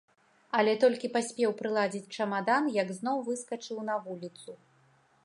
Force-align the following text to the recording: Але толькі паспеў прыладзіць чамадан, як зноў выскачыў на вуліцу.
Але 0.59 0.71
толькі 0.83 1.11
паспеў 1.17 1.53
прыладзіць 1.59 2.13
чамадан, 2.17 2.71
як 2.81 2.87
зноў 3.01 3.17
выскачыў 3.29 3.77
на 3.91 3.95
вуліцу. 4.07 4.57